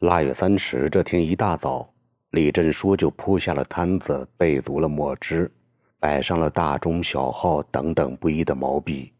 [0.00, 1.90] 腊月三十这天一大早，
[2.32, 5.50] 李振书就铺下了摊子，备足了墨汁，
[5.98, 9.10] 摆上了大中小号等等不一的毛笔。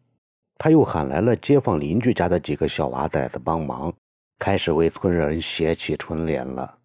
[0.59, 3.91] 他又喊来了街坊邻居家的几个小娃崽子帮忙，
[4.37, 6.77] 开始为村人写起春联了。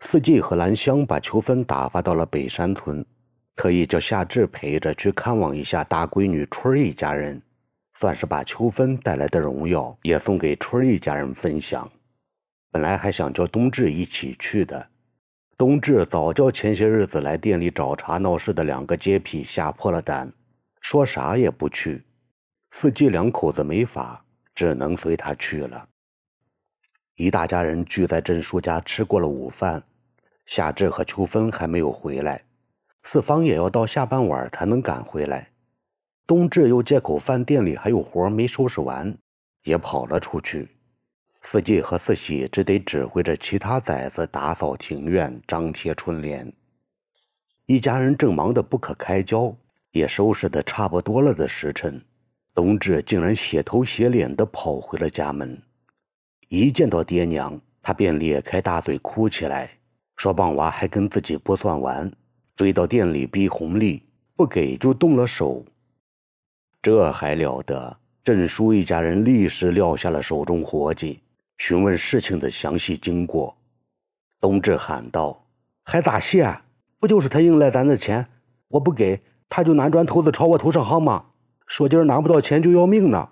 [0.00, 3.02] 四季和兰香把秋芬打发到了北山村，
[3.56, 7.40] 特意叫夏至陪着去看望一下大闺女春儿一家人，
[7.94, 11.90] 算是把秋芬带来的荣耀也送给春儿一家人分享。
[12.70, 14.88] 本来还想叫冬至一起去的，
[15.56, 20.32] 冬至早叫前些日子来店里找茬闹事的两个街痞吓破了胆，
[20.80, 22.04] 说啥也不去。
[22.70, 24.24] 四季两口子没法，
[24.54, 25.88] 只能随他去了。
[27.16, 29.82] 一大家人聚在郑叔家吃过了午饭，
[30.46, 32.44] 夏至和秋分还没有回来，
[33.02, 35.50] 四方也要到下半晚才能赶回来。
[36.26, 39.16] 冬至又借口饭店里还有活没收拾完，
[39.64, 40.68] 也跑了出去。
[41.50, 46.52] 四季和四喜只得指挥着其他崽子打扫庭院、张贴春联。
[47.64, 49.56] 一家人正忙得不可开交，
[49.92, 52.04] 也收拾得差不多了的时辰，
[52.54, 55.58] 冬至竟然血头血脸地跑回了家门。
[56.48, 59.70] 一见到爹娘，他便咧开大嘴哭起来，
[60.18, 62.12] 说：“棒娃还跟自己不算完，
[62.56, 64.02] 追到店里逼红利，
[64.36, 65.64] 不给就动了手。”
[66.82, 67.96] 这还了得！
[68.22, 71.22] 郑叔一家人立时撂下了手中活计。
[71.58, 73.56] 询问事情的详细经过，
[74.40, 75.44] 冬至喊道
[75.84, 76.56] ：“还咋谢？
[77.00, 78.26] 不就是他硬赖咱的钱，
[78.68, 81.24] 我不给，他就拿砖头子朝我头上夯吗？
[81.66, 83.28] 说今儿拿不到钱就要命呢。”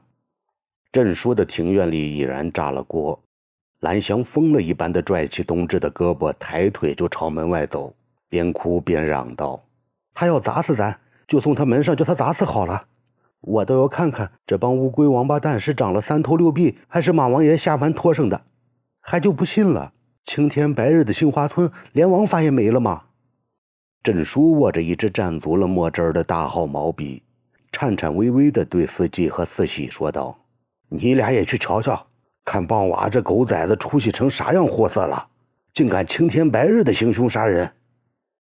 [0.90, 3.22] 郑叔的庭院里已然炸了锅，
[3.80, 7.94] 兰香疯了一般的拽起冬至的胳膊，抬腿就朝门外走，
[8.28, 9.62] 边哭边嚷道
[10.14, 12.86] ：“他要砸死咱，就送他门上，叫他砸死好了。”
[13.46, 18.42] 我倒要看看这帮乌龟王八蛋是长了三头六臂，还是马王爷下凡托生的，
[19.00, 19.92] 还就不信了。
[20.24, 23.04] 青天白日的杏花村，连王法也没了吗？
[24.02, 27.22] 镇叔握着一支蘸足了墨汁儿的大号毛笔，
[27.70, 30.36] 颤颤巍巍地对四季和四喜说道
[30.90, 32.04] ：“你俩也去瞧瞧，
[32.44, 35.24] 看棒娃这狗崽子出息成啥样货色了，
[35.72, 37.70] 竟敢青天白日的行凶杀人！”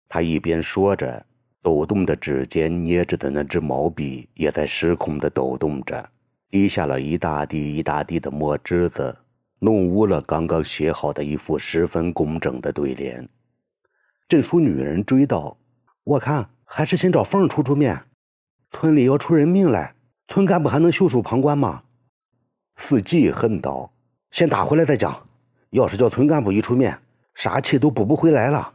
[0.09, 1.27] 他一边说着。
[1.63, 6.11] 抖动的指尖捏着的那支毛笔也在失控地抖动着，
[6.51, 9.17] 滴下了一大滴一大滴的墨汁子，
[9.61, 13.29] 弄污了刚刚写好的一副十分工整的对联。
[14.29, 15.57] 镇书女人追道
[16.03, 18.03] ：“我看还是先找凤出出面，
[18.71, 19.95] 村里要出人命来，
[20.27, 21.85] 村干部还能袖手旁观吗？”
[22.77, 23.93] 四季恨道
[24.33, 25.29] ：“先打回来再讲，
[25.71, 26.99] 要是叫村干部一出面，
[27.37, 28.73] 啥气都补不回来了。”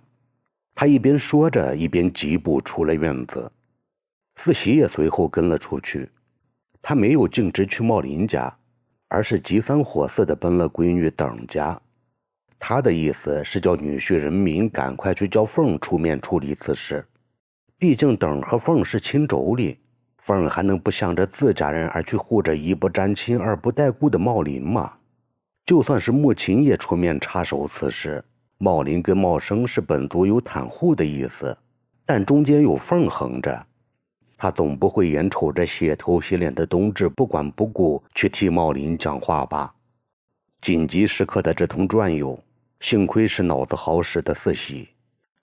[0.80, 3.52] 他一边说着，一边疾步出了院子。
[4.36, 6.08] 四喜也随后跟了出去。
[6.84, 8.56] 他没有径直去茂林家，
[9.08, 11.82] 而是急三火四的奔了闺女等家。
[12.60, 17.04] 他的意思是叫女婿人民赶快去叫凤出面处理此事。
[17.80, 19.76] 毕竟等和凤是亲妯娌，
[20.20, 24.94] 凤还能不向着自家人而去护着一不沾亲二不带故的茂林吗？
[25.66, 28.24] 就算是穆琴也出面插手此事。
[28.60, 31.56] 茂林跟茂生是本族有袒护的意思，
[32.06, 33.66] 但中间有缝横着，
[34.36, 39.76] 他总不会眼瞅着血头血脸的冬至不管不顾去替茂林讲话吧？
[40.60, 42.40] 紧急时刻的这通转悠，
[42.80, 44.90] 幸亏是脑子好使的四喜，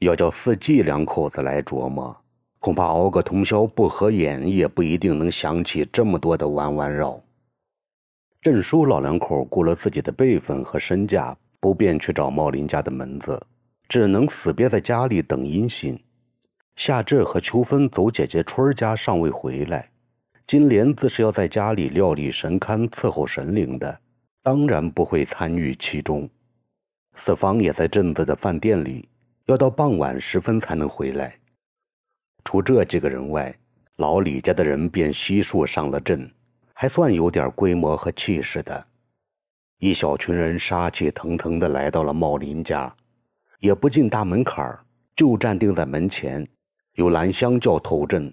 [0.00, 2.16] 要叫四季两口子来琢磨，
[2.58, 7.20] 恐怕熬个通宵不合眼也不一定能想起这么多的弯弯绕。
[8.42, 11.36] 郑叔老两口顾了自己的辈分和身价。
[11.64, 13.42] 不便去找茂林家的门子，
[13.88, 15.98] 只能死憋在家里等音信。
[16.76, 19.88] 夏至和秋分走姐姐春儿家尚未回来，
[20.47, 23.98] 金莲自是要在家里料理神龛、伺候神灵的，
[24.42, 26.28] 当然不会参与其中。
[27.14, 29.08] 四方也在镇子的饭店里，
[29.47, 31.34] 要到傍晚时分才能回来。
[32.44, 33.58] 除这几个人外，
[33.97, 36.30] 老李家的人便悉数上了阵，
[36.74, 38.86] 还算有点规模和气势的。
[39.84, 42.91] 一小群人杀气腾腾地来到了茂林家，
[43.59, 44.83] 也不进大门槛儿，
[45.15, 46.48] 就站定在门前，
[46.95, 48.33] 由兰香叫头阵，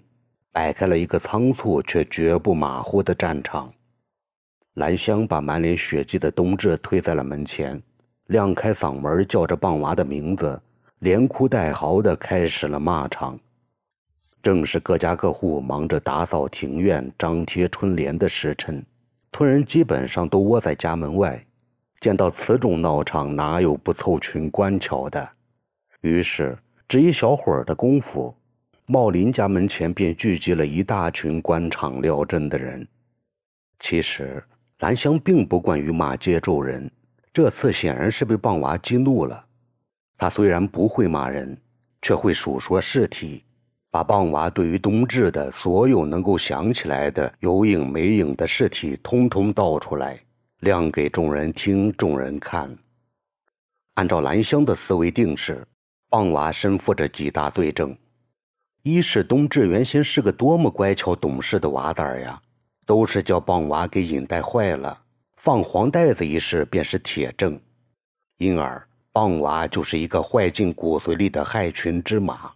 [0.50, 3.70] 摆开了一个仓促却绝不马虎的战场。
[4.76, 7.78] 兰香把满脸血迹的冬至推在了门前，
[8.28, 10.58] 亮开嗓门叫着棒娃的名字，
[11.00, 13.38] 连哭带嚎地开始了骂场。
[14.42, 18.82] 正是各家各户忙着打扫庭院、张贴春联的时辰。
[19.32, 21.42] 村人基本上都窝在家门外，
[22.00, 25.26] 见到此种闹场，哪有不凑群观瞧的？
[26.02, 26.56] 于是，
[26.86, 28.34] 只一小会儿的功夫，
[28.84, 32.86] 茂林家门前便聚集了一大群观场料阵的人。
[33.80, 34.44] 其实，
[34.80, 36.90] 兰香并不惯于骂街咒人，
[37.32, 39.42] 这次显然是被棒娃激怒了。
[40.18, 41.56] 他虽然不会骂人，
[42.02, 43.42] 却会数说事体，
[43.92, 50.18] 把棒娃对于冬至的所有能够想起来的有影没影的事体通通道出来，
[50.60, 52.74] 亮给众人听、众人看。
[53.92, 55.62] 按照兰香的思维定式，
[56.08, 57.94] 棒娃身负着几大罪证：
[58.82, 62.40] 一是冬至原先是个多么乖巧懂事的娃蛋呀，
[62.86, 65.02] 都是叫棒娃给引带坏了。
[65.36, 67.60] 放黄袋子一事便是铁证，
[68.38, 68.82] 因而。
[69.12, 72.50] 棒娃就是一个坏进骨髓里的害群之马。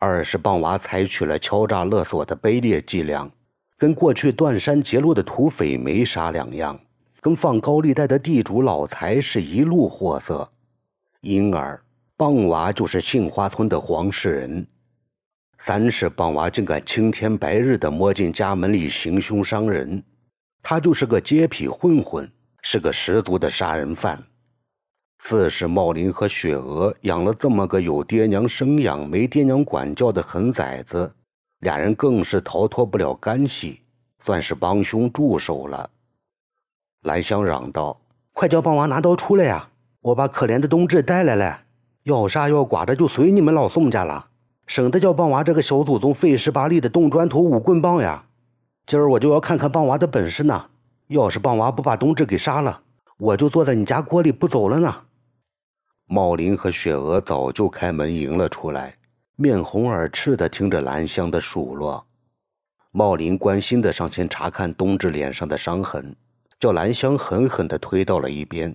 [0.00, 3.28] 二是棒娃采取了敲诈勒索的卑劣伎俩，
[3.76, 6.78] 跟过去断山截路的土匪没啥两样，
[7.20, 10.48] 跟放高利贷的地主老财是一路货色。
[11.20, 11.82] 因而，
[12.16, 14.64] 棒娃就是杏花村的黄世仁。
[15.58, 20.00] 三是棒娃竟敢青天白日的摸进家门里行凶伤人，
[20.62, 22.30] 他就是个街痞混混，
[22.62, 24.22] 是个十足的杀人犯。
[25.18, 31.12] 四是茂林和雪娥养了这么个有爹娘生养、没爹娘管教的狠崽子，
[31.58, 33.80] 俩人更是逃脱不了干系，
[34.24, 35.90] 算是帮凶助手了。
[37.02, 38.00] 兰香嚷道
[38.32, 39.68] ：“快叫棒娃拿刀出来呀！
[40.00, 41.60] 我把可怜的冬至带来了，
[42.04, 44.28] 要杀要剐的就随你们老宋家了，
[44.66, 48.24] 省得叫棒娃这个小祖宗费时拔力的动砖头、舞棍棒呀！
[48.86, 50.66] 今儿我就要看看棒娃的本事呢。
[51.08, 52.80] 要是棒娃不把冬至给杀了，
[53.18, 54.94] 我就坐在你家锅里不走了呢。”
[56.10, 58.96] 茂林和雪娥早就开门迎了出来，
[59.36, 62.02] 面红耳赤的听着兰香的数落。
[62.92, 66.16] 茂林关心的上前查看冬至脸上的伤痕，
[66.58, 68.74] 叫兰香狠狠的推到了一边。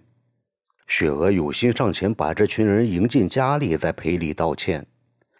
[0.85, 4.85] 雪娥有心上前把这群人迎进家里，再赔礼道歉。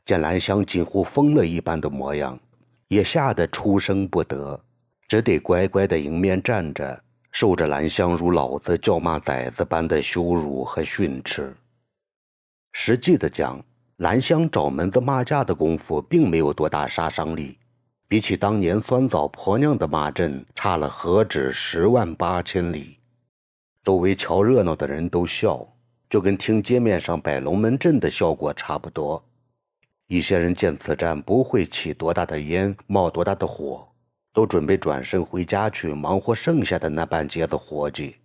[0.04, 2.39] 见兰香几乎疯了一般的模样，
[2.88, 4.60] 也吓得出声不得，
[5.07, 7.00] 只得乖乖的迎面站着，
[7.31, 11.56] 受着兰香如老子叫骂崽子般的羞辱和训斥。
[12.75, 13.64] 实际的讲，
[13.98, 17.58] 兰香找门子骂架的功夫并没有多大杀伤力，
[18.08, 22.98] 比起当年酸枣婆娘的骂阵，差了何止十万八千里。
[23.84, 25.66] 周围瞧热闹的人都笑，
[26.10, 29.24] 就跟听街面上摆龙门阵的效果差不多。
[30.08, 33.88] 一些人见此战不会起多大的烟，冒多大的火，
[34.34, 38.16] 都准备转身回家去忙活剩下的那半截子活计。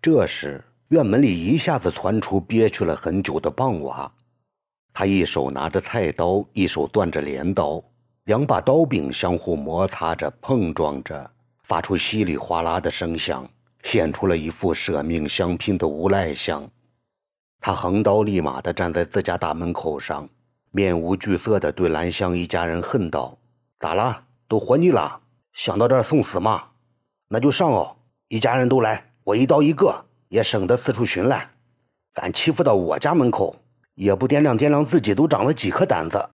[0.00, 0.64] 这时。
[0.88, 4.10] 院门里一下子传出憋屈了很久的棒娃，
[4.94, 7.84] 他一手拿着菜刀，一手攥着镰刀，
[8.24, 11.30] 两把刀柄相互摩擦着、碰撞着，
[11.62, 13.46] 发出稀里哗啦的声响，
[13.82, 16.66] 显出了一副舍命相拼的无赖相。
[17.60, 20.26] 他横刀立马地站在自家大门口上，
[20.70, 23.36] 面无惧色地对兰香一家人恨道
[23.78, 24.22] ：“咋了？
[24.48, 25.20] 都活腻了？
[25.52, 26.64] 想到这儿送死吗？
[27.28, 27.96] 那就上哦！
[28.28, 31.50] 一家人都来，我一刀一个。”也省得四处寻了，
[32.14, 33.56] 敢欺负到我家门口，
[33.94, 36.28] 也不掂量掂量自己都长了几颗胆子。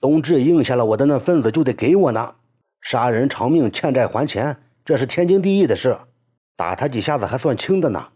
[0.00, 2.34] 冬至应下了我的那份子，就得给我呢。
[2.80, 5.98] 杀人偿命，欠债还钱，这是天经地义的事。
[6.56, 8.08] 打他几下子还算轻的呢。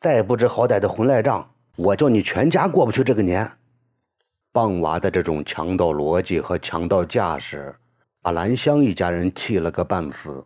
[0.00, 3.50] 再不知好歹的混赖账，我叫你全家过不去这个年。
[4.50, 7.76] 棒娃的这种强盗逻辑和强盗架势，
[8.20, 10.44] 把兰香一家人气了个半死，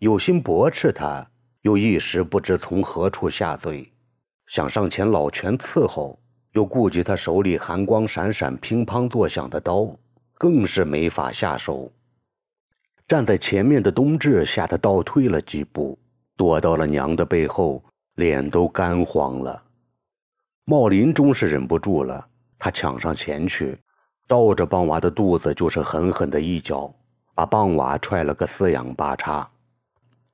[0.00, 1.29] 有心驳斥他。
[1.62, 3.92] 又一时不知从何处下罪，
[4.46, 6.18] 想上前老拳伺候，
[6.52, 9.86] 又顾及他手里寒光闪闪、乒乓作响的刀，
[10.38, 11.92] 更是没法下手。
[13.06, 15.98] 站在前面的冬至吓得倒退了几步，
[16.36, 17.82] 躲到了娘的背后，
[18.14, 19.62] 脸都干黄了。
[20.64, 22.26] 茂林终是忍不住了，
[22.58, 23.76] 他抢上前去，
[24.28, 26.94] 照着棒娃的肚子就是狠狠的一脚，
[27.34, 29.50] 把棒娃踹了个四仰八叉。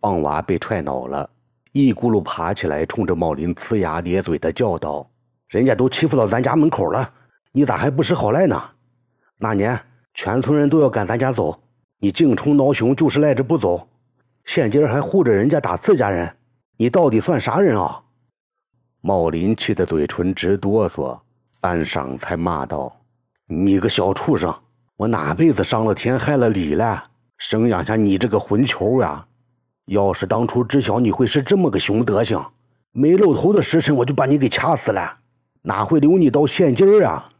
[0.06, 1.28] 胖娃被踹恼了，
[1.72, 5.04] 一咕噜爬起来，冲着茂林呲牙咧嘴的叫道
[5.50, 7.12] ：“人家都欺负到咱家门口了，
[7.50, 8.62] 你咋还不识好赖呢？
[9.36, 9.76] 那年
[10.14, 11.60] 全村人都要赶咱家走，
[11.98, 13.88] 你净冲孬熊，就是赖着不走。
[14.44, 16.32] 现今还护着人家打自家人，
[16.76, 18.00] 你到底算啥人啊？”
[19.02, 21.18] 茂林气得嘴唇直哆嗦，
[21.60, 22.96] 半晌才骂道
[23.50, 24.54] ：“你个小畜生，
[24.96, 27.02] 我哪辈子伤了天害了理了，
[27.38, 29.26] 生养下你这个混球呀！”
[29.86, 32.44] 要是当初知晓你会是这么个熊德行，
[32.92, 35.18] 没露头的时辰我就把你给掐死了，
[35.62, 37.30] 哪会留你到现今儿啊？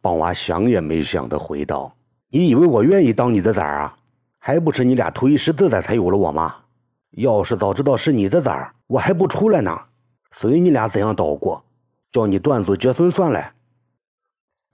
[0.00, 1.94] 棒娃想也没想的回道
[2.28, 3.96] ：“你以为我愿意当你的崽儿啊？
[4.38, 6.56] 还不是你俩图一时自在才有了我吗？
[7.12, 9.78] 要是早知道是你的崽儿，我还不出来呢，
[10.32, 11.60] 随你俩怎样捣鼓，
[12.10, 13.52] 叫你断子绝孙算了。”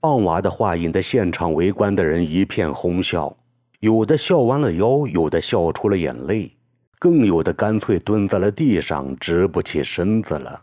[0.01, 3.37] 棒娃的话引得现场围观的人一片哄笑，
[3.81, 6.56] 有的笑弯了腰，有的笑出了眼泪。
[6.99, 10.61] 更有的干脆蹲在了地上，直不起身子了。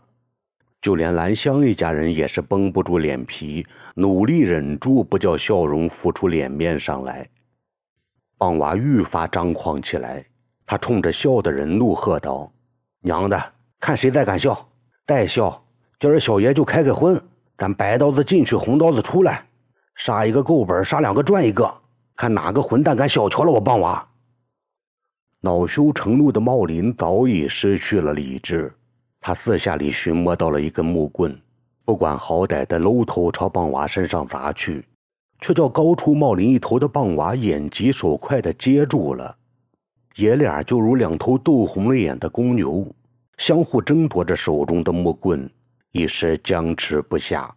[0.81, 3.65] 就连兰香一家人也是绷不住脸皮，
[3.95, 7.27] 努力忍住不叫笑容浮出脸面上来。
[8.37, 10.23] 棒娃愈发张狂起来，
[10.65, 12.51] 他冲着笑的人怒喝道
[13.01, 13.41] ：“娘的，
[13.79, 14.67] 看谁再敢笑！
[15.07, 15.63] 再笑，
[15.99, 17.19] 今儿小爷就开个荤，
[17.57, 19.45] 咱白刀子进去，红刀子出来，
[19.95, 21.73] 杀一个够本，杀两个赚一个，
[22.15, 24.05] 看哪个混蛋敢小瞧了我棒娃！”
[25.45, 28.73] 恼羞成怒的茂林早已失去了理智，
[29.21, 31.39] 他四下里寻摸到了一根木棍，
[31.85, 34.83] 不管好歹的搂头朝棒娃身上砸去。
[35.39, 39.35] 却叫高出茂林一头的棒娃眼疾手快地接住了，
[40.15, 42.87] 爷俩就如两头斗红了眼的公牛，
[43.37, 45.47] 相互争夺着手中的木棍，
[45.91, 47.53] 一时僵持不下。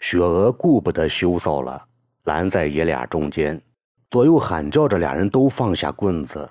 [0.00, 1.84] 雪娥顾不得羞臊了，
[2.24, 3.60] 拦在爷俩中间，
[4.10, 6.48] 左右喊叫着，俩人都放下棍子。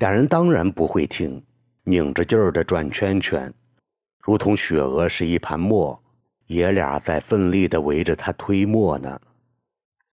[0.00, 1.42] 俩人当然不会听，
[1.84, 3.52] 拧着劲儿的转圈圈，
[4.18, 6.02] 如同雪娥是一盘磨，
[6.46, 9.20] 爷俩在奋力的围着他推磨呢。